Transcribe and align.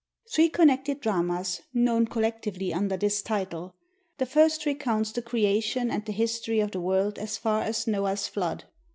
_Three 0.33 0.49
connected 0.49 0.99
dramas, 0.99 1.61
known 1.75 2.07
collectively 2.07 2.73
under 2.73 2.97
this 2.97 3.21
title. 3.21 3.75
The 4.17 4.25
first 4.25 4.65
recounts 4.65 5.11
the 5.11 5.21
Creation 5.21 5.91
and 5.91 6.03
the 6.05 6.11
history 6.11 6.59
of 6.59 6.71
the 6.71 6.81
world 6.81 7.19
as 7.19 7.37
far 7.37 7.61
as 7.61 7.85
Noah's 7.85 8.27
Flood. 8.27 8.63